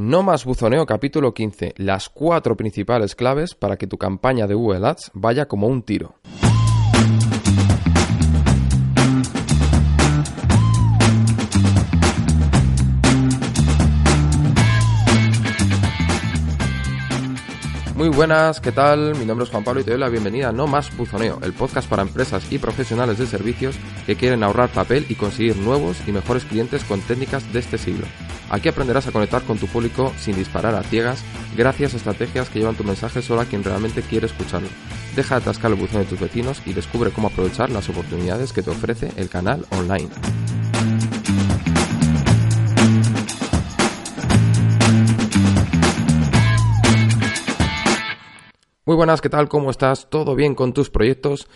[0.00, 1.74] No más buzoneo capítulo 15.
[1.76, 6.14] Las cuatro principales claves para que tu campaña de Google Ads vaya como un tiro.
[18.20, 19.14] Buenas, ¿qué tal?
[19.16, 21.54] Mi nombre es Juan Pablo y te doy la bienvenida a No Más Buzoneo, el
[21.54, 26.12] podcast para empresas y profesionales de servicios que quieren ahorrar papel y conseguir nuevos y
[26.12, 28.04] mejores clientes con técnicas de este siglo.
[28.50, 31.24] Aquí aprenderás a conectar con tu público sin disparar a ciegas,
[31.56, 34.68] gracias a estrategias que llevan tu mensaje solo a quien realmente quiere escucharlo.
[35.16, 38.62] Deja de atascar el buzón de tus vecinos y descubre cómo aprovechar las oportunidades que
[38.62, 40.10] te ofrece el canal online.
[48.90, 49.48] Muy buenas, ¿qué tal?
[49.48, 50.10] ¿Cómo estás?
[50.10, 51.46] ¿Todo bien con tus proyectos?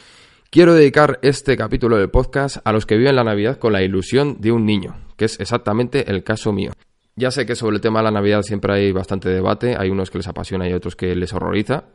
[0.51, 4.37] Quiero dedicar este capítulo del podcast a los que viven la Navidad con la ilusión
[4.38, 6.70] de un niño, que es exactamente el caso mío.
[7.16, 10.12] Ya sé que sobre el tema de la Navidad siempre hay bastante debate, hay unos
[10.12, 11.87] que les apasiona y otros que les horroriza,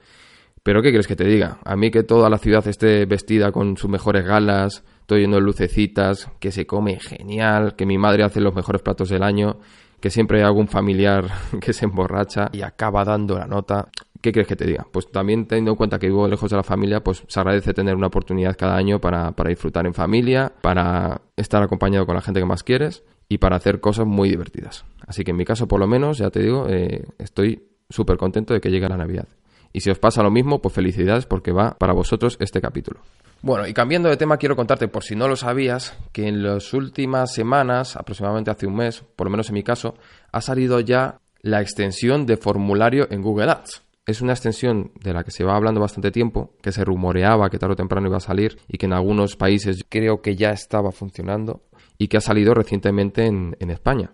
[0.62, 1.60] pero ¿qué quieres que te diga?
[1.64, 4.84] A mí que toda la ciudad esté vestida con sus mejores galas,
[5.18, 9.24] lleno de lucecitas, que se come genial, que mi madre hace los mejores platos del
[9.24, 9.60] año,
[10.00, 11.26] que siempre hay algún familiar
[11.62, 13.90] que se emborracha y acaba dando la nota.
[14.22, 14.86] ¿Qué crees que te diga?
[14.92, 17.96] Pues también teniendo en cuenta que vivo lejos de la familia, pues se agradece tener
[17.96, 22.46] una oportunidad cada año para, disfrutar en familia, para estar acompañado con la gente que
[22.46, 24.84] más quieres y para hacer cosas muy divertidas.
[25.08, 28.54] Así que en mi caso, por lo menos, ya te digo, eh, estoy súper contento
[28.54, 29.28] de que llegue la Navidad.
[29.72, 33.00] Y si os pasa lo mismo, pues felicidades porque va para vosotros este capítulo.
[33.42, 36.74] Bueno, y cambiando de tema, quiero contarte, por si no lo sabías, que en las
[36.74, 39.96] últimas semanas, aproximadamente hace un mes, por lo menos en mi caso,
[40.34, 45.24] ha salido ya la extensión de formulario en Google Ads es una extensión de la
[45.24, 48.22] que se va hablando bastante tiempo, que se rumoreaba que tarde o temprano iba a
[48.22, 51.62] salir y que en algunos países creo que ya estaba funcionando
[52.00, 54.12] y que ha salido recientemente en, España.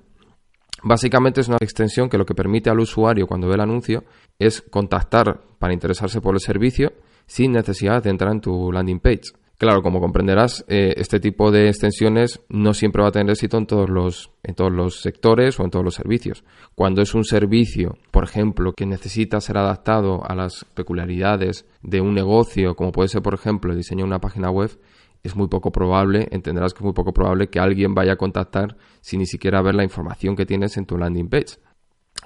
[0.84, 4.04] Básicamente es una extensión que lo que permite al usuario cuando ve el anuncio
[4.38, 6.92] es contactar para interesarse por el servicio
[7.26, 9.32] sin necesidad de entrar en tu landing page.
[9.58, 13.66] Claro, como comprenderás, eh, este tipo de extensiones no siempre va a tener éxito en
[13.66, 16.44] todos, los, en todos los sectores o en todos los servicios.
[16.76, 22.14] Cuando es un servicio, por ejemplo, que necesita ser adaptado a las peculiaridades de un
[22.14, 24.78] negocio, como puede ser, por ejemplo, el diseño de una página web,
[25.24, 28.76] es muy poco probable, entenderás que es muy poco probable que alguien vaya a contactar
[29.02, 31.58] sin ni siquiera ver la información que tienes en tu landing page.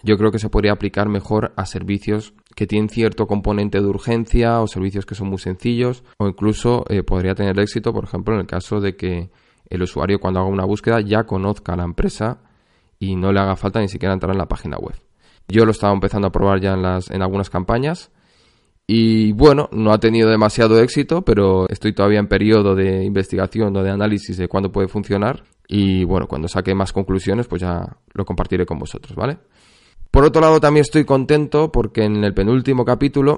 [0.04, 4.62] Yo creo que se podría aplicar mejor a servicios que tienen cierto componente de urgencia
[4.62, 8.42] o servicios que son muy sencillos o incluso eh, podría tener éxito, por ejemplo, en
[8.42, 9.30] el caso de que
[9.70, 12.42] el usuario cuando haga una búsqueda ya conozca a la empresa
[12.98, 14.96] y no le haga falta ni siquiera entrar en la página web.
[15.48, 18.12] Yo lo estaba empezando a probar ya en, las, en algunas campañas
[18.88, 23.84] y bueno, no ha tenido demasiado éxito, pero estoy todavía en periodo de investigación o
[23.84, 28.26] de análisis de cuándo puede funcionar y bueno, cuando saque más conclusiones pues ya lo
[28.26, 29.38] compartiré con vosotros, ¿vale?
[30.12, 33.38] Por otro lado, también estoy contento porque en el penúltimo capítulo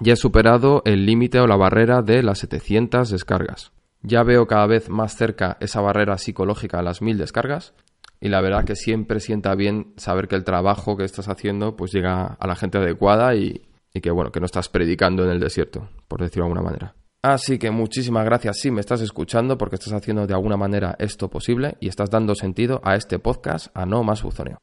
[0.00, 3.72] ya he superado el límite o la barrera de las 700 descargas.
[4.02, 7.72] Ya veo cada vez más cerca esa barrera psicológica a las 1000 descargas
[8.20, 11.92] y la verdad que siempre sienta bien saber que el trabajo que estás haciendo pues
[11.92, 15.88] llega a la gente adecuada y, que bueno, que no estás predicando en el desierto,
[16.08, 16.94] por decirlo de alguna manera.
[17.22, 21.30] Así que muchísimas gracias si me estás escuchando porque estás haciendo de alguna manera esto
[21.30, 24.58] posible y estás dando sentido a este podcast a no más buzoneo.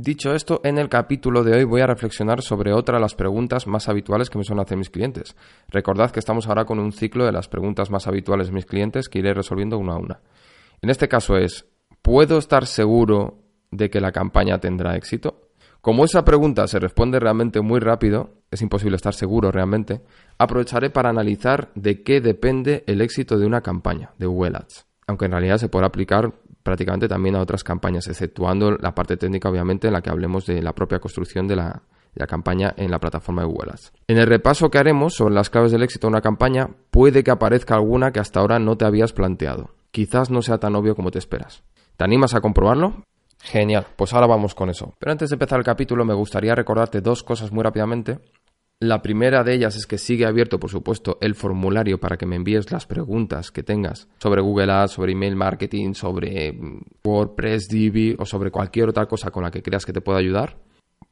[0.00, 3.66] Dicho esto, en el capítulo de hoy voy a reflexionar sobre otra de las preguntas
[3.66, 5.34] más habituales que me suelen hacer mis clientes.
[5.66, 9.08] Recordad que estamos ahora con un ciclo de las preguntas más habituales de mis clientes
[9.08, 10.20] que iré resolviendo una a una.
[10.82, 11.66] En este caso es,
[12.00, 13.42] ¿puedo estar seguro
[13.72, 15.48] de que la campaña tendrá éxito?
[15.80, 20.02] Como esa pregunta se responde realmente muy rápido, es imposible estar seguro realmente,
[20.38, 24.87] aprovecharé para analizar de qué depende el éxito de una campaña de Google Ads.
[25.08, 26.32] Aunque en realidad se podrá aplicar
[26.62, 30.62] prácticamente también a otras campañas, exceptuando la parte técnica, obviamente, en la que hablemos de
[30.62, 31.82] la propia construcción de la,
[32.28, 33.92] campaña en la plataforma de Google Ads.
[34.08, 37.30] En el repaso que haremos sobre las claves del éxito de una campaña, puede que
[37.30, 39.70] aparezca alguna que hasta ahora no te habías planteado.
[39.92, 41.62] Quizás no sea tan obvio como te esperas.
[41.96, 43.04] ¿Te animas a comprobarlo?
[43.40, 44.94] Genial, pues ahora vamos con eso.
[44.98, 48.18] Pero antes de empezar el capítulo me gustaría recordarte dos cosas muy rápidamente.
[48.80, 52.36] La primera de ellas es que sigue abierto, por supuesto, el formulario para que me
[52.36, 58.14] envíes las preguntas que tengas sobre Google Ads, sobre email marketing, sobre mm, WordPress, Divi
[58.16, 60.58] o sobre cualquier otra cosa con la que creas que te pueda ayudar.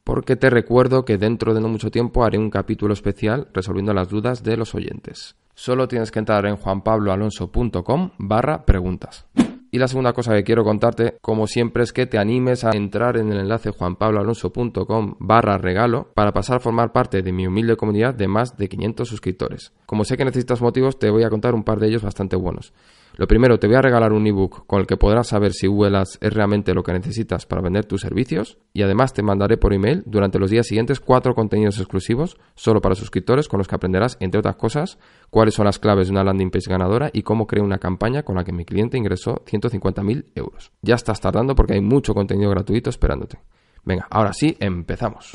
[0.05, 4.07] Porque te recuerdo que dentro de no mucho tiempo haré un capítulo especial resolviendo las
[4.07, 5.35] dudas de los oyentes.
[5.53, 9.25] Solo tienes que entrar en juanpabloalonso.com barra preguntas.
[9.69, 13.17] Y la segunda cosa que quiero contarte, como siempre, es que te animes a entrar
[13.17, 18.13] en el enlace juanpabloalonso.com barra regalo para pasar a formar parte de mi humilde comunidad
[18.13, 19.73] de más de 500 suscriptores.
[19.85, 22.73] Como sé que necesitas motivos, te voy a contar un par de ellos bastante buenos.
[23.17, 26.03] Lo primero, te voy a regalar un ebook con el que podrás saber si Google
[26.03, 30.03] es realmente lo que necesitas para vender tus servicios y además te mandaré por email
[30.05, 34.39] durante los días siguientes cuatro contenidos exclusivos solo para suscriptores con los que aprenderás, entre
[34.39, 34.99] otras cosas,
[35.31, 38.35] cuáles son las claves de una landing page ganadora y cómo crear una campaña con
[38.35, 40.71] la que mi cliente ingresó 150.000 euros.
[40.83, 43.39] Ya estás tardando porque hay mucho contenido gratuito esperándote.
[43.83, 45.31] Venga, ahora sí, empezamos.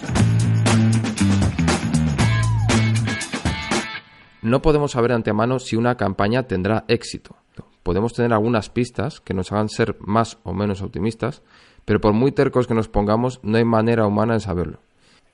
[4.41, 7.42] No podemos saber antemano si una campaña tendrá éxito
[7.83, 11.43] podemos tener algunas pistas que nos hagan ser más o menos optimistas,
[11.85, 14.81] pero por muy tercos que nos pongamos, no hay manera humana de saberlo.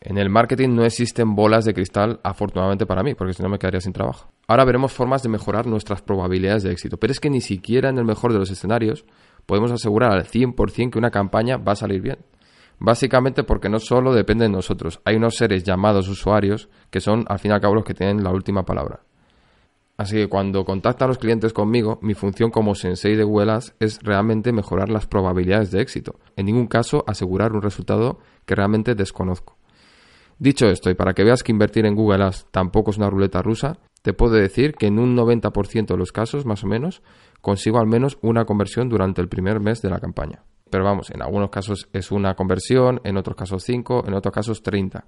[0.01, 3.59] En el marketing no existen bolas de cristal, afortunadamente para mí, porque si no me
[3.59, 4.31] quedaría sin trabajo.
[4.47, 7.99] Ahora veremos formas de mejorar nuestras probabilidades de éxito, pero es que ni siquiera en
[7.99, 9.05] el mejor de los escenarios
[9.45, 12.19] podemos asegurar al 100% que una campaña va a salir bien.
[12.79, 17.41] Básicamente porque no solo depende de nosotros, hay unos seres llamados usuarios que son al
[17.41, 19.01] fin y al cabo los que tienen la última palabra.
[19.99, 23.99] Así que cuando contactan los clientes conmigo, mi función como sensei de Google Ads es
[24.01, 26.21] realmente mejorar las probabilidades de éxito.
[26.37, 29.59] En ningún caso asegurar un resultado que realmente desconozco.
[30.39, 33.43] Dicho esto, y para que veas que invertir en Google Ads tampoco es una ruleta
[33.43, 37.03] rusa, te puedo decir que en un 90% de los casos, más o menos,
[37.41, 40.45] consigo al menos una conversión durante el primer mes de la campaña.
[40.71, 44.63] Pero vamos, en algunos casos es una conversión, en otros casos 5, en otros casos
[44.63, 45.07] 30.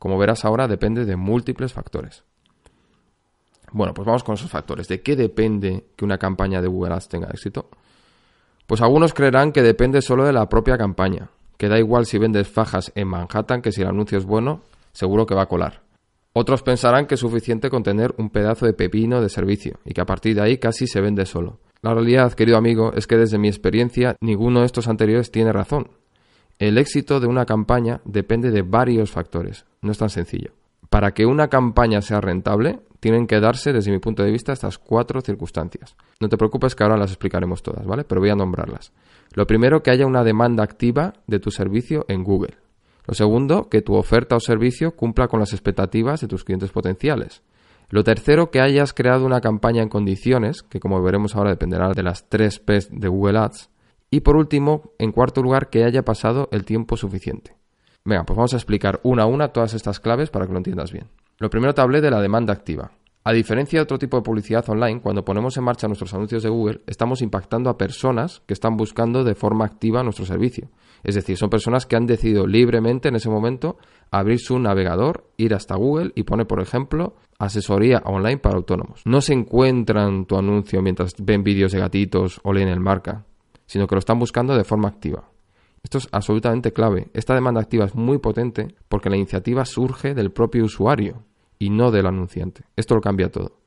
[0.00, 2.24] Como verás ahora, depende de múltiples factores.
[3.72, 4.88] Bueno, pues vamos con esos factores.
[4.88, 7.68] ¿De qué depende que una campaña de Google Ads tenga éxito?
[8.66, 12.48] Pues algunos creerán que depende solo de la propia campaña, que da igual si vendes
[12.48, 15.82] fajas en Manhattan, que si el anuncio es bueno, seguro que va a colar.
[16.34, 20.00] Otros pensarán que es suficiente con tener un pedazo de pepino de servicio y que
[20.00, 21.58] a partir de ahí casi se vende solo.
[21.82, 25.90] La realidad, querido amigo, es que desde mi experiencia ninguno de estos anteriores tiene razón.
[26.58, 30.52] El éxito de una campaña depende de varios factores, no es tan sencillo.
[30.92, 34.76] Para que una campaña sea rentable, tienen que darse, desde mi punto de vista, estas
[34.76, 35.96] cuatro circunstancias.
[36.20, 38.04] No te preocupes que ahora las explicaremos todas, ¿vale?
[38.04, 38.92] Pero voy a nombrarlas.
[39.32, 42.58] Lo primero, que haya una demanda activa de tu servicio en Google.
[43.06, 47.42] Lo segundo, que tu oferta o servicio cumpla con las expectativas de tus clientes potenciales.
[47.88, 52.02] Lo tercero, que hayas creado una campaña en condiciones, que como veremos ahora dependerá de
[52.02, 53.70] las tres P's de Google Ads.
[54.10, 57.61] Y por último, en cuarto lugar, que haya pasado el tiempo suficiente.
[58.04, 60.92] Venga, pues vamos a explicar una a una todas estas claves para que lo entiendas
[60.92, 61.08] bien.
[61.38, 62.92] Lo primero te hablé de la demanda activa.
[63.24, 66.48] A diferencia de otro tipo de publicidad online, cuando ponemos en marcha nuestros anuncios de
[66.48, 70.70] Google, estamos impactando a personas que están buscando de forma activa nuestro servicio.
[71.04, 73.76] Es decir, son personas que han decidido libremente en ese momento
[74.10, 79.02] abrir su navegador, ir hasta Google y poner, por ejemplo, asesoría online para autónomos.
[79.04, 83.24] No se encuentran tu anuncio mientras ven vídeos de gatitos o leen el marca,
[83.66, 85.31] sino que lo están buscando de forma activa.
[85.82, 87.10] Esto es absolutamente clave.
[87.12, 91.24] Esta demanda activa es muy potente porque la iniciativa surge del propio usuario
[91.58, 92.64] y no del anunciante.
[92.76, 93.58] Esto lo cambia todo.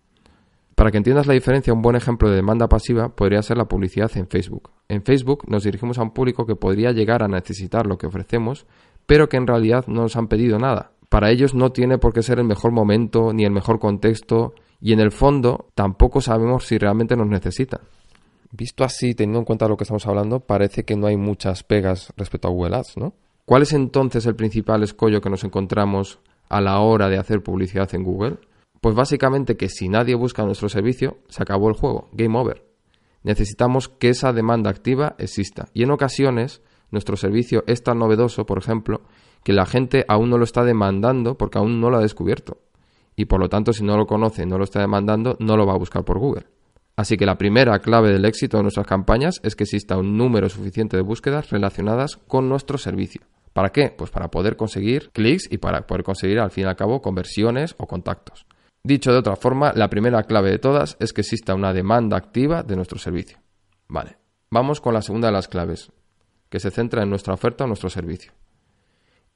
[0.76, 4.12] Para que entiendas la diferencia, un buen ejemplo de demanda pasiva podría ser la publicidad
[4.16, 4.72] en Facebook.
[4.90, 8.66] En Facebook nos dirigimos a un público que podría llegar a necesitar lo que ofrecemos,
[9.06, 10.92] pero que en realidad no nos han pedido nada.
[11.08, 14.92] Para ellos no tiene por qué ser el mejor momento ni el mejor contexto y
[14.92, 17.80] en el fondo tampoco sabemos si realmente nos necesitan.
[18.58, 22.14] Visto así, teniendo en cuenta lo que estamos hablando, parece que no hay muchas pegas
[22.16, 23.14] respecto a Google Ads, ¿no?
[23.44, 27.94] ¿Cuál es entonces el principal escollo que nos encontramos a la hora de hacer publicidad
[27.94, 28.38] en Google?
[28.80, 32.66] Pues básicamente que si nadie busca nuestro servicio, se acabó el juego, game over.
[33.24, 35.68] Necesitamos que esa demanda activa exista.
[35.74, 36.62] Y en ocasiones,
[36.92, 39.02] nuestro servicio es tan novedoso, por ejemplo,
[39.44, 42.60] que la gente aún no lo está demandando porque aún no lo ha descubierto.
[43.18, 45.74] Y por lo tanto, si no lo conoce, no lo está demandando, no lo va
[45.74, 46.46] a buscar por Google.
[46.98, 50.48] Así que la primera clave del éxito de nuestras campañas es que exista un número
[50.50, 53.22] suficiente de búsquedas relacionadas con nuestro servicio.
[53.52, 53.94] ¿Para qué?
[53.96, 57.76] Pues para poder conseguir clics y para poder conseguir al fin y al cabo conversiones
[57.78, 58.46] o contactos.
[58.84, 62.64] Dicho de otra forma, la primera clave de todas es que exista una demanda activa
[62.64, 63.40] de nuestro servicio.
[63.88, 64.18] Vale,
[64.52, 65.92] vamos con la segunda de las claves,
[66.50, 68.32] que se centra en nuestra oferta o nuestro servicio.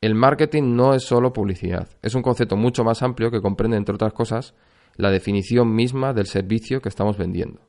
[0.02, 3.96] El marketing no es solo publicidad, es un concepto mucho más amplio que comprende, entre
[3.96, 4.54] otras cosas,
[5.00, 7.62] la definición misma del servicio que estamos vendiendo.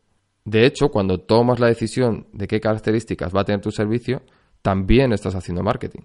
[0.44, 4.22] De hecho, cuando tomas la decisión de qué características va a tener tu servicio,
[4.62, 6.00] también estás haciendo marketing.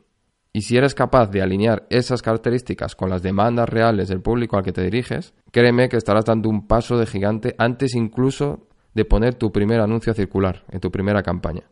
[0.54, 4.64] Y si eres capaz de alinear esas características con las demandas reales del público al
[4.64, 9.34] que te diriges, créeme que estarás dando un paso de gigante antes incluso de poner
[9.34, 11.64] tu primer anuncio circular en tu primera campaña.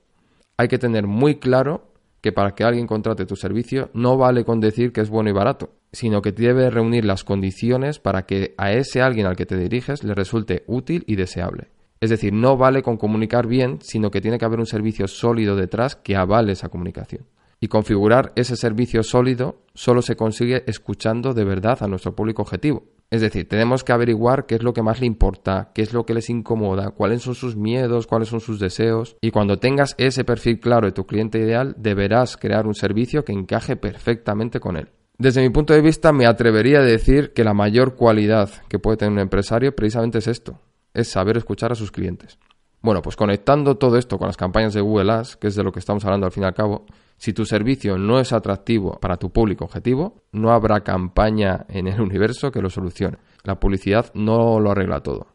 [0.57, 1.92] Hay que tener muy claro
[2.23, 5.33] que para que alguien contrate tu servicio no vale con decir que es bueno y
[5.33, 9.57] barato, sino que debe reunir las condiciones para que a ese alguien al que te
[9.57, 11.67] diriges le resulte útil y deseable.
[11.99, 15.57] Es decir, no vale con comunicar bien, sino que tiene que haber un servicio sólido
[15.57, 17.25] detrás que avale esa comunicación.
[17.59, 22.83] Y configurar ese servicio sólido solo se consigue escuchando de verdad a nuestro público objetivo.
[23.13, 26.03] Es decir, tenemos que averiguar qué es lo que más le importa, qué es lo
[26.03, 29.17] que les incomoda, cuáles son sus miedos, cuáles son sus deseos.
[29.21, 33.31] Y cuando tengas ese perfil claro de tu cliente ideal, deberás crear un servicio que
[33.31, 34.89] encaje perfectamente con él.
[35.15, 38.97] Desde mi punto de vista, me atrevería a decir que la mayor cualidad que puede
[38.97, 40.59] tener un empresario precisamente es esto,
[40.95, 42.39] es saber escuchar a sus clientes.
[42.83, 45.71] Bueno, pues conectando todo esto con las campañas de Google Ads, que es de lo
[45.71, 46.85] que estamos hablando al fin y al cabo,
[47.15, 52.01] si tu servicio no es atractivo para tu público objetivo, no habrá campaña en el
[52.01, 53.19] universo que lo solucione.
[53.45, 55.27] La publicidad no lo arregla todo.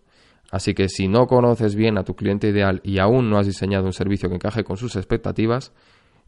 [0.51, 3.87] Así que si no conoces bien a tu cliente ideal y aún no has diseñado
[3.87, 5.73] un servicio que encaje con sus expectativas,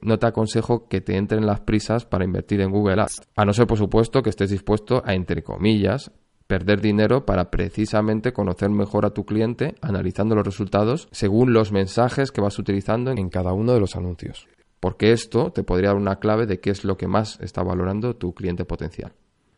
[0.01, 3.21] no te aconsejo que te entren las prisas para invertir en Google Ads.
[3.37, 6.13] A no ser, por supuesto, que estés dispuesto a, entre comillas,
[6.51, 12.33] perder dinero para precisamente conocer mejor a tu cliente analizando los resultados según los mensajes
[12.33, 14.49] que vas utilizando en cada uno de los anuncios.
[14.81, 18.17] Porque esto te podría dar una clave de qué es lo que más está valorando
[18.17, 19.13] tu cliente potencial.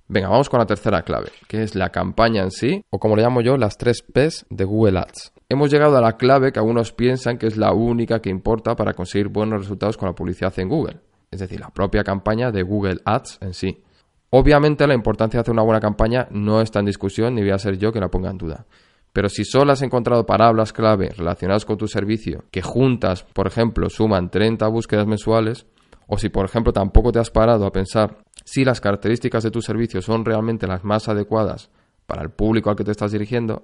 [0.06, 3.22] Venga, vamos con la tercera clave, que es la campaña en sí, o como le
[3.22, 5.32] llamo yo, las tres P's de Google Ads.
[5.48, 8.92] Hemos llegado a la clave que algunos piensan que es la única que importa para
[8.92, 13.00] conseguir buenos resultados con la publicidad en Google, es decir, la propia campaña de Google
[13.06, 13.82] Ads en sí.
[14.34, 17.58] Obviamente la importancia de hacer una buena campaña no está en discusión ni voy a
[17.58, 18.64] ser yo que la ponga en duda.
[19.12, 23.90] Pero si solo has encontrado palabras clave relacionadas con tu servicio que juntas, por ejemplo,
[23.90, 25.66] suman 30 búsquedas mensuales,
[26.06, 29.60] o si, por ejemplo, tampoco te has parado a pensar si las características de tu
[29.60, 31.70] servicio son realmente las más adecuadas
[32.06, 33.62] para el público al que te estás dirigiendo,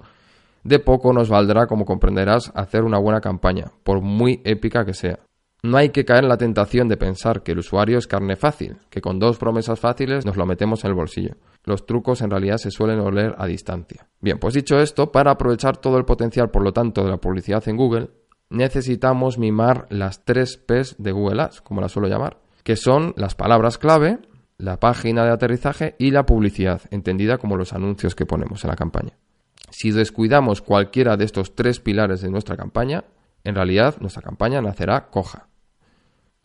[0.65, 5.19] de poco nos valdrá, como comprenderás, hacer una buena campaña, por muy épica que sea.
[5.63, 8.79] No hay que caer en la tentación de pensar que el usuario es carne fácil,
[8.91, 11.35] que con dos promesas fáciles nos lo metemos en el bolsillo.
[11.65, 14.07] Los trucos en realidad se suelen oler a distancia.
[14.21, 17.69] Bien, pues dicho esto, para aprovechar todo el potencial, por lo tanto, de la publicidad
[17.69, 18.11] en Google,
[18.51, 23.35] necesitamos mimar las tres P's de Google Ads, como las suelo llamar, que son las
[23.35, 24.21] palabras clave,
[24.59, 28.77] la página de aterrizaje y la publicidad, entendida como los anuncios que ponemos en la
[28.77, 29.19] campaña.
[29.71, 33.05] Si descuidamos cualquiera de estos tres pilares de nuestra campaña,
[33.45, 35.48] en realidad nuestra campaña nacerá coja.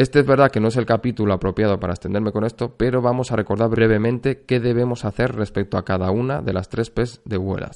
[0.03, 3.31] Este es verdad que no es el capítulo apropiado para extenderme con esto, pero vamos
[3.31, 7.37] a recordar brevemente qué debemos hacer respecto a cada una de las tres P's de
[7.37, 7.67] Google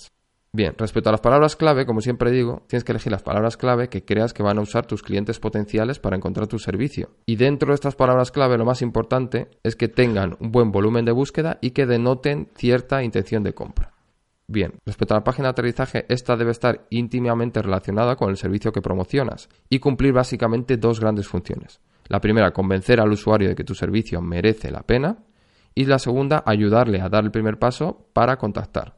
[0.51, 3.87] Bien, respecto a las palabras clave, como siempre digo, tienes que elegir las palabras clave
[3.87, 7.11] que creas que van a usar tus clientes potenciales para encontrar tu servicio.
[7.25, 11.05] Y dentro de estas palabras clave lo más importante es que tengan un buen volumen
[11.05, 13.93] de búsqueda y que denoten cierta intención de compra.
[14.49, 18.73] Bien, respecto a la página de aterrizaje, esta debe estar íntimamente relacionada con el servicio
[18.73, 21.79] que promocionas y cumplir básicamente dos grandes funciones.
[22.07, 25.19] La primera, convencer al usuario de que tu servicio merece la pena.
[25.75, 28.97] Y la segunda, ayudarle a dar el primer paso para contactar.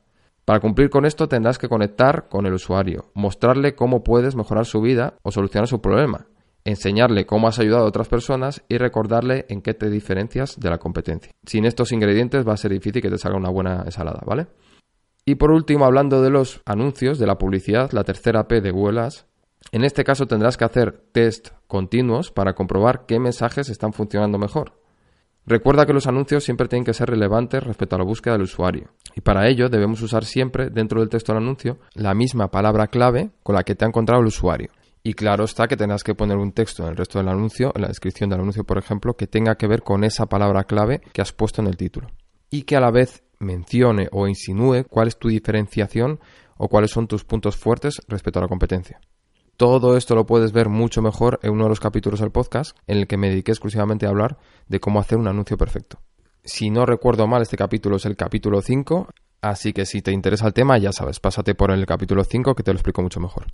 [0.50, 4.82] Para cumplir con esto tendrás que conectar con el usuario, mostrarle cómo puedes mejorar su
[4.82, 6.26] vida o solucionar su problema,
[6.64, 10.80] enseñarle cómo has ayudado a otras personas y recordarle en qué te diferencias de la
[10.80, 11.32] competencia.
[11.46, 14.48] Sin estos ingredientes va a ser difícil que te salga una buena ensalada, ¿vale?
[15.24, 19.02] Y por último, hablando de los anuncios, de la publicidad, la tercera P de Google
[19.72, 24.80] en este caso tendrás que hacer test continuos para comprobar qué mensajes están funcionando mejor.
[25.46, 28.92] Recuerda que los anuncios siempre tienen que ser relevantes respecto a la búsqueda del usuario
[29.16, 33.32] y para ello debemos usar siempre dentro del texto del anuncio la misma palabra clave
[33.44, 34.70] con la que te ha encontrado el usuario.
[35.02, 37.82] Y claro está que tendrás que poner un texto en el resto del anuncio, en
[37.82, 41.22] la descripción del anuncio por ejemplo, que tenga que ver con esa palabra clave que
[41.22, 42.10] has puesto en el título.
[42.50, 46.20] Y que a la vez mencione o insinúe cuál es tu diferenciación
[46.58, 49.00] o cuáles son tus puntos fuertes respecto a la competencia.
[49.60, 53.00] Todo esto lo puedes ver mucho mejor en uno de los capítulos del podcast, en
[53.00, 54.38] el que me dediqué exclusivamente a hablar
[54.70, 56.00] de cómo hacer un anuncio perfecto.
[56.46, 59.10] Si no recuerdo mal, este capítulo es el capítulo 5,
[59.42, 62.64] así que si te interesa el tema, ya sabes, pásate por el capítulo 5 que
[62.64, 63.48] te lo explico mucho mejor.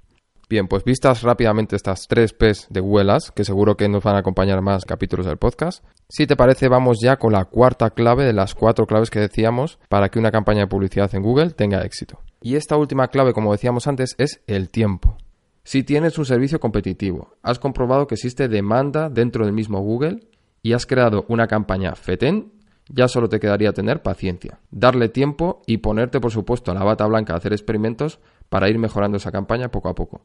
[0.48, 4.20] Bien, pues vistas rápidamente estas tres P's de Google que seguro que nos van a
[4.20, 8.34] acompañar más capítulos del podcast, si te parece vamos ya con la cuarta clave de
[8.34, 12.20] las cuatro claves que decíamos para que una campaña de publicidad en Google tenga éxito.
[12.44, 15.18] Y esta última clave, como decíamos antes, es el tiempo.
[15.66, 20.20] Si tienes un servicio competitivo, has comprobado que existe demanda dentro del mismo Google
[20.62, 22.54] y has creado una campaña FETEN,
[22.88, 27.08] ya solo te quedaría tener paciencia, darle tiempo y ponerte, por supuesto, a la bata
[27.08, 30.22] blanca a hacer experimentos para ir mejorando esa campaña poco a poco.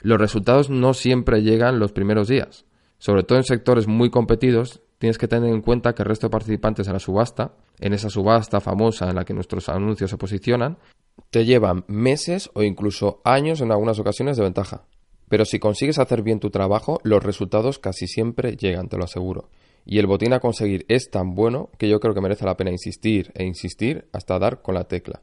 [0.00, 2.64] Los resultados no siempre llegan los primeros días.
[2.96, 6.30] Sobre todo en sectores muy competidos, tienes que tener en cuenta que el resto de
[6.30, 10.78] participantes en la subasta, en esa subasta famosa en la que nuestros anuncios se posicionan,
[11.30, 14.84] te llevan meses o incluso años en algunas ocasiones de ventaja.
[15.28, 19.50] Pero si consigues hacer bien tu trabajo, los resultados casi siempre llegan, te lo aseguro.
[19.84, 22.70] Y el botín a conseguir es tan bueno que yo creo que merece la pena
[22.70, 25.22] insistir e insistir hasta dar con la tecla.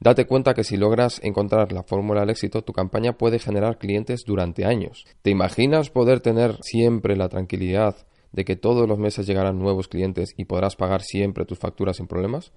[0.00, 4.24] Date cuenta que si logras encontrar la fórmula del éxito, tu campaña puede generar clientes
[4.26, 5.04] durante años.
[5.22, 7.96] ¿Te imaginas poder tener siempre la tranquilidad
[8.32, 12.06] de que todos los meses llegarán nuevos clientes y podrás pagar siempre tus facturas sin
[12.06, 12.52] problemas?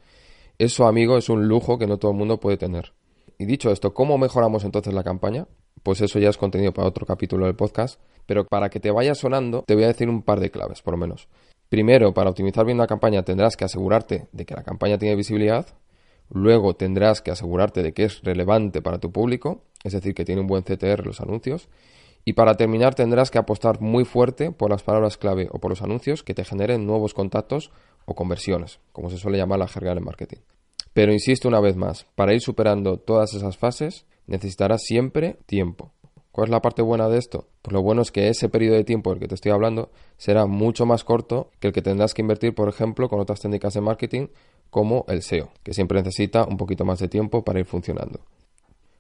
[0.60, 2.94] Eso, amigo, es un lujo que no todo el mundo puede tener.
[3.38, 5.48] Y dicho esto, ¿cómo mejoramos entonces la campaña?
[5.84, 9.14] Pues eso ya es contenido para otro capítulo del podcast, pero para que te vaya
[9.14, 11.28] sonando, te voy a decir un par de claves, por lo menos.
[11.70, 15.68] Primero, para optimizar bien una campaña tendrás que asegurarte de que la campaña tiene visibilidad,
[16.32, 20.42] luego tendrás que asegurarte de que es relevante para tu público, es decir, que tiene
[20.42, 21.70] un buen CTR los anuncios,
[22.26, 25.84] y para terminar tendrás que apostar muy fuerte por las palabras clave o por los
[25.84, 27.72] anuncios que te generen nuevos contactos
[28.08, 30.40] o conversiones, como se suele llamar la jerga del marketing.
[30.94, 35.92] Pero insisto una vez más, para ir superando todas esas fases necesitarás siempre tiempo.
[36.32, 37.48] ¿Cuál es la parte buena de esto?
[37.62, 40.46] Pues lo bueno es que ese periodo de tiempo del que te estoy hablando será
[40.46, 43.82] mucho más corto que el que tendrás que invertir, por ejemplo, con otras técnicas de
[43.82, 44.28] marketing
[44.70, 48.20] como el SEO, que siempre necesita un poquito más de tiempo para ir funcionando.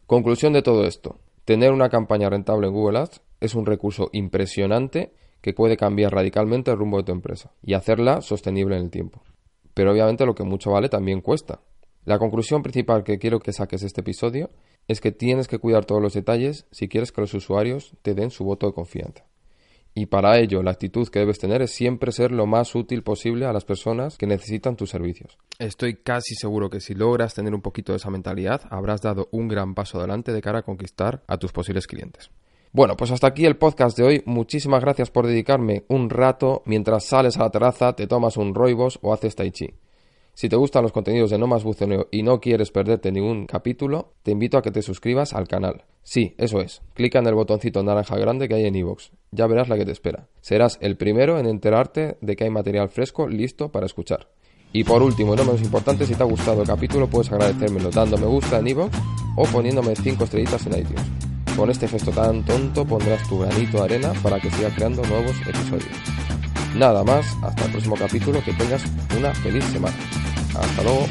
[0.05, 1.19] Conclusión de todo esto.
[1.45, 5.13] Tener una campaña rentable en Google Ads es un recurso impresionante
[5.47, 9.23] que puede cambiar radicalmente el rumbo de tu empresa y hacerla sostenible en el tiempo.
[9.73, 11.61] Pero obviamente lo que mucho vale también cuesta.
[12.03, 14.49] La conclusión principal que quiero que saques de este episodio
[14.89, 18.29] es que tienes que cuidar todos los detalles si quieres que los usuarios te den
[18.29, 19.23] su voto de confianza.
[19.95, 23.45] Y para ello, la actitud que debes tener es siempre ser lo más útil posible
[23.45, 25.37] a las personas que necesitan tus servicios.
[25.59, 29.47] Estoy casi seguro que si logras tener un poquito de esa mentalidad, habrás dado un
[29.47, 32.31] gran paso adelante de cara a conquistar a tus posibles clientes.
[32.71, 34.23] Bueno, pues hasta aquí el podcast de hoy.
[34.25, 38.99] Muchísimas gracias por dedicarme un rato mientras sales a la terraza, te tomas un roibos
[39.01, 39.73] o haces tai chi.
[40.33, 44.13] Si te gustan los contenidos de No Más Buceneo y no quieres perderte ningún capítulo,
[44.21, 45.85] te invito a que te suscribas al canal.
[46.03, 46.83] Sí, eso es.
[46.93, 49.09] Clica en el botoncito naranja grande que hay en iVoox.
[49.31, 50.27] Ya verás la que te espera.
[50.41, 54.29] Serás el primero en enterarte de que hay material fresco listo para escuchar.
[54.71, 57.89] Y por último, y no menos importante, si te ha gustado el capítulo, puedes agradecérmelo
[57.89, 58.95] dando me gusta en iVoox
[59.37, 61.26] o poniéndome 5 estrellitas en iTunes.
[61.57, 65.35] Con este gesto tan tonto pondrás tu granito de arena para que siga creando nuevos
[65.41, 65.89] episodios.
[66.75, 68.83] Nada más, hasta el próximo capítulo, que tengas
[69.17, 69.95] una feliz semana.
[70.53, 71.07] Hasta luego.